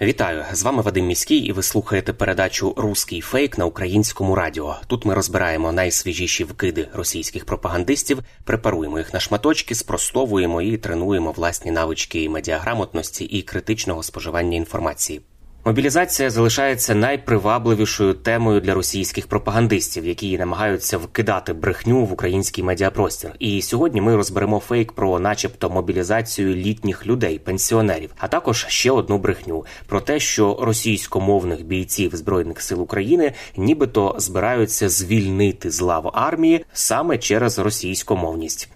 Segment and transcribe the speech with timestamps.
[0.00, 4.76] Вітаю з вами Вадим Міський, і ви слухаєте передачу Руський фейк на українському радіо.
[4.86, 11.70] Тут ми розбираємо найсвіжіші вкиди російських пропагандистів, препаруємо їх на шматочки, спростовуємо і тренуємо власні
[11.70, 15.20] навички медіаграмотності і критичного споживання інформації.
[15.66, 23.30] Мобілізація залишається найпривабливішою темою для російських пропагандистів, які намагаються вкидати брехню в український медіапростір.
[23.38, 29.18] І сьогодні ми розберемо фейк про, начебто, мобілізацію літніх людей, пенсіонерів, а також ще одну
[29.18, 36.64] брехню про те, що російськомовних бійців збройних сил України нібито збираються звільнити з лав армії
[36.72, 38.75] саме через російськомовність.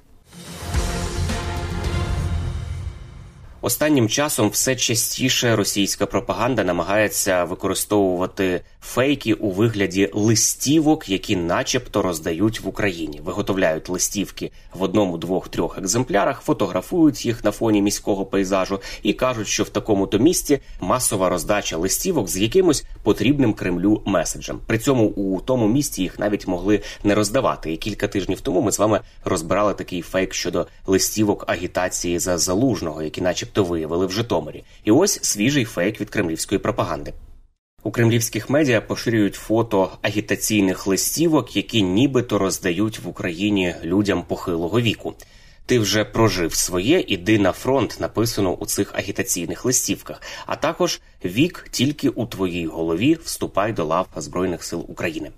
[3.62, 12.60] Останнім часом все частіше російська пропаганда намагається використовувати фейки у вигляді листівок, які, начебто, роздають
[12.60, 13.20] в Україні.
[13.24, 19.48] Виготовляють листівки в одному, двох, трьох екземплярах, фотографують їх на фоні міського пейзажу і кажуть,
[19.48, 24.60] що в такому-то місті масова роздача листівок з якимось потрібним Кремлю меседжем.
[24.66, 27.72] При цьому у тому місті їх навіть могли не роздавати.
[27.72, 33.02] І кілька тижнів тому ми з вами розбирали такий фейк щодо листівок агітації за залужного,
[33.02, 33.20] які,
[33.50, 34.64] начебто, виявили в Житомирі.
[34.84, 37.12] І ось свіжий фейк від кремлівської пропаганди.
[37.82, 45.14] У кремлівських медіа поширюють фото агітаційних листівок, які нібито роздають в Україні людям похилого віку.
[45.66, 50.22] Ти вже прожив своє, іди на фронт, написано у цих агітаційних листівках.
[50.46, 55.30] А також вік тільки у твоїй голові вступай до лав Збройних сил України.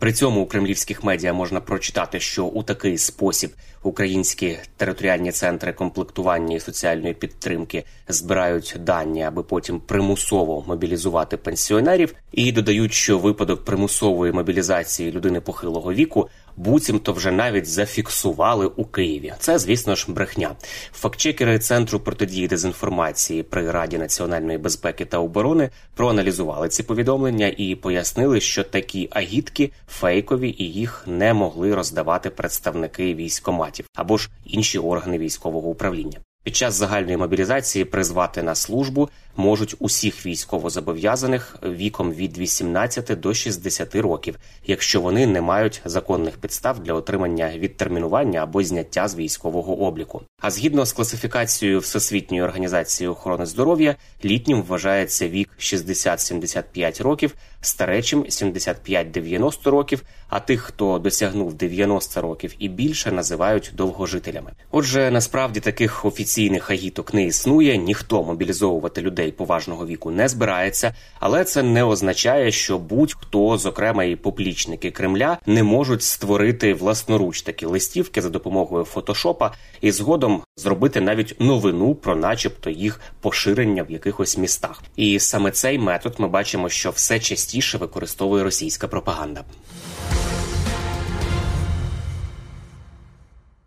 [0.00, 3.50] При цьому у кремлівських медіа можна прочитати, що у такий спосіб
[3.82, 12.52] українські територіальні центри комплектування і соціальної підтримки збирають дані, аби потім примусово мобілізувати пенсіонерів, і
[12.52, 19.32] додають, що випадок примусової мобілізації людини похилого віку буцімто вже навіть зафіксували у Києві.
[19.38, 20.56] Це, звісно ж, брехня.
[20.92, 28.40] Фактчекери центру протидії дезінформації при Раді національної безпеки та оборони проаналізували ці повідомлення і пояснили,
[28.40, 35.18] що такі агітки фейкові і їх не могли роздавати представники військоматів або ж інші органи
[35.18, 36.18] військового управління.
[36.44, 43.94] Під час загальної мобілізації призвати на службу можуть усіх військовозобов'язаних віком від 18 до 60
[43.94, 50.22] років, якщо вони не мають законних підстав для отримання відтермінування або зняття з військового обліку.
[50.40, 59.70] А згідно з класифікацією Всесвітньої організації охорони здоров'я, літнім вважається вік 60-75 років, старечим 75-90
[59.70, 60.02] років.
[60.28, 64.52] А тих, хто досягнув 90 років і більше, називають довгожителями.
[64.70, 66.29] Отже, насправді таких офіційних
[66.70, 72.78] агіток не існує, ніхто мобілізовувати людей поважного віку не збирається, але це не означає, що
[72.78, 79.90] будь-хто, зокрема і поплічники Кремля, не можуть створити власноруч такі листівки за допомогою фотошопа і
[79.90, 84.82] згодом зробити навіть новину про, начебто, їх поширення в якихось містах.
[84.96, 89.44] І саме цей метод ми бачимо, що все частіше використовує російська пропаганда.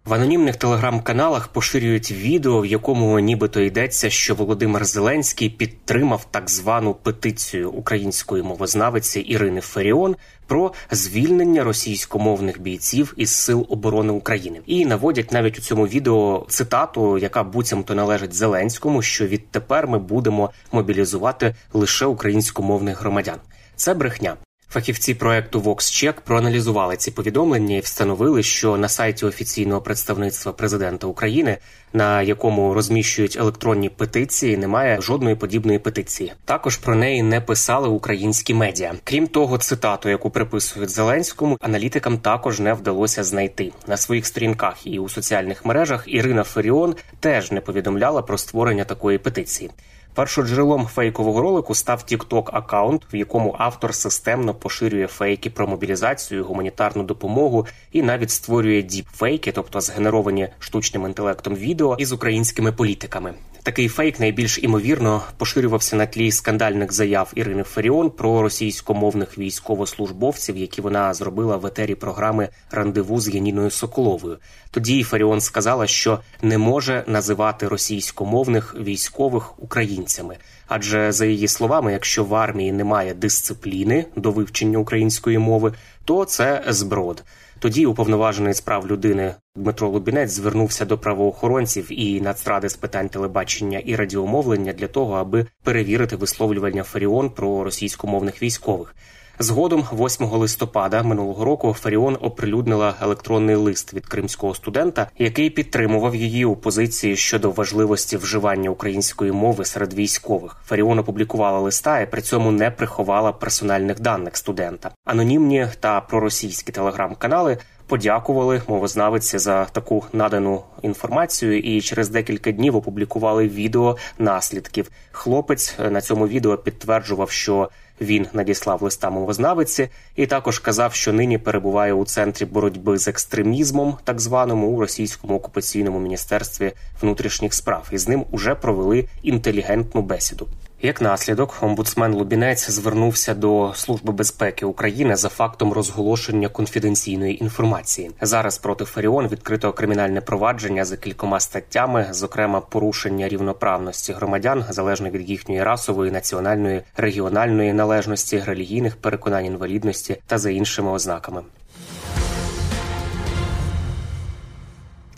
[0.06, 6.94] В анонімних телеграм-каналах поширюють відео, в якому нібито йдеться, що Володимир Зеленський підтримав так звану
[6.94, 10.16] петицію української мовознавиці Ірини Феріон
[10.48, 17.18] про звільнення російськомовних бійців із сил оборони України, і наводять навіть у цьому відео цитату,
[17.18, 23.38] яка буцімто належить Зеленському, що відтепер ми будемо мобілізувати лише українськомовних громадян.
[23.76, 24.36] Це брехня.
[24.74, 31.58] Фахівці проекту VoxCheck проаналізували ці повідомлення і встановили, що на сайті офіційного представництва президента України,
[31.94, 36.34] на якому розміщують електронні петиції, немає жодної подібної петиції.
[36.46, 38.94] Також про неї не писали українські медіа.
[39.04, 45.00] Крім того, цитату, яку приписують Зеленському, аналітикам також не вдалося знайти на своїх сторінках і
[45.00, 46.04] у соціальних мережах.
[46.08, 49.72] Ірина Феріон теж не повідомляла про створення такої петиції.
[50.14, 57.04] Першоджерелом фейкового ролику став TikTok аккаунт, в якому автор системно поширює фейки про мобілізацію, гуманітарну
[57.04, 63.34] допомогу і навіть створює діпфейки, тобто згенеровані штучним інтелектом відео із українськими політиками.
[63.64, 70.82] Такий фейк найбільш імовірно поширювався на тлі скандальних заяв Ірини Феріон про російськомовних військовослужбовців, які
[70.82, 74.38] вона зробила в етері програми Рандеву з Яніною Соколовою.
[74.72, 80.38] Тоді Феріон сказала, що не може називати російськомовних військових українцями.
[80.68, 85.74] Адже за її словами, якщо в армії немає дисципліни до вивчення української мови,
[86.06, 87.24] то це зброд.
[87.64, 93.80] Тоді уповноважений з прав людини Дмитро Лубінець звернувся до правоохоронців і нацради з питань телебачення
[93.80, 98.96] і радіомовлення для того, аби перевірити висловлювання Фаріон про російськомовних військових.
[99.44, 106.46] Згодом, 8 листопада минулого року, Фаріон оприлюднила електронний лист від кримського студента, який підтримував її
[106.46, 110.58] у позиції щодо важливості вживання української мови серед військових.
[110.66, 114.92] Фаріон опублікувала листа і при цьому не приховала персональних даних студента.
[115.06, 117.58] Анонімні та проросійські телеграм-канали
[117.88, 124.90] подякували мовознавиці за таку надану інформацію, і через декілька днів опублікували відео наслідків.
[125.12, 127.70] Хлопець на цьому відео підтверджував, що
[128.02, 133.98] він надіслав листа мовознавиці, і також казав, що нині перебуває у центрі боротьби з екстремізмом,
[134.04, 136.72] так званому у російському окупаційному міністерстві
[137.02, 140.48] внутрішніх справ, і з ним уже провели інтелігентну бесіду.
[140.86, 148.12] Як наслідок, омбудсмен Лубінець звернувся до Служби безпеки України за фактом розголошення конфіденційної інформації.
[148.22, 155.30] Зараз проти Фаріон відкрито кримінальне провадження за кількома статтями, зокрема порушення рівноправності громадян залежно від
[155.30, 161.42] їхньої расової, національної, регіональної належності, релігійних переконань інвалідності та за іншими ознаками.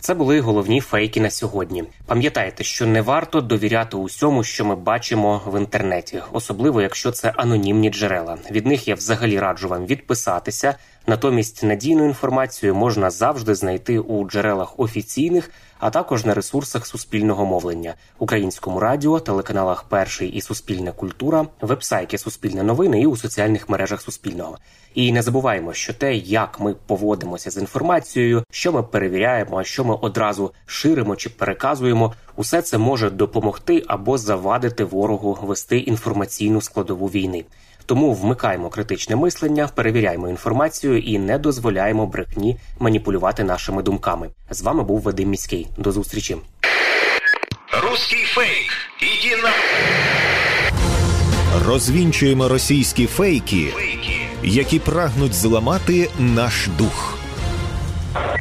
[0.06, 1.84] Це були головні фейки на сьогодні.
[2.06, 7.90] Пам'ятайте, що не варто довіряти усьому, що ми бачимо в інтернеті, особливо якщо це анонімні
[7.90, 8.38] джерела.
[8.50, 10.74] Від них я взагалі раджу вам відписатися.
[11.08, 17.94] Натомість надійну інформацію можна завжди знайти у джерелах офіційних, а також на ресурсах суспільного мовлення,
[18.18, 24.58] українському радіо, телеканалах Перший і Суспільна культура, вебсайті Суспільне новини і у соціальних мережах Суспільного.
[24.94, 29.94] І не забуваємо, що те, як ми поводимося з інформацією, що ми перевіряємо, що ми
[29.94, 37.44] одразу ширимо чи переказуємо, усе це може допомогти або завадити ворогу вести інформаційну складову війни.
[37.86, 44.28] Тому вмикаємо критичне мислення, перевіряємо інформацію і не дозволяємо брехні маніпулювати нашими думками.
[44.50, 45.66] З вами був Вадим Міський.
[45.78, 46.36] До зустрічі.
[47.82, 48.72] Русский фейк.
[49.02, 49.50] Иди на...
[51.66, 54.16] Розвінчуємо російські фейки, Фейки.
[54.42, 57.18] які прагнуть зламати наш дух.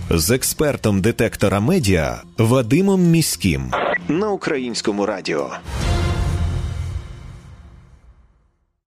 [0.09, 3.71] З експертом детектора медіа Вадимом Міським
[4.07, 5.49] на українському радіо.